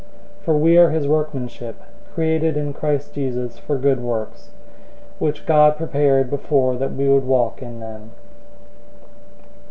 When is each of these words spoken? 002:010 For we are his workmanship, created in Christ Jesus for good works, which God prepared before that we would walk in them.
002:010 0.01 0.07
For 0.45 0.57
we 0.57 0.77
are 0.79 0.89
his 0.89 1.07
workmanship, 1.07 1.75
created 2.15 2.57
in 2.57 2.73
Christ 2.73 3.13
Jesus 3.13 3.59
for 3.59 3.77
good 3.77 3.99
works, 3.99 4.49
which 5.19 5.45
God 5.45 5.77
prepared 5.77 6.27
before 6.27 6.75
that 6.77 6.93
we 6.95 7.07
would 7.07 7.25
walk 7.25 7.61
in 7.61 7.79
them. 7.81 8.09